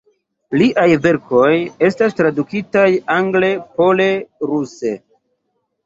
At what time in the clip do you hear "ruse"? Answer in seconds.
4.51-5.01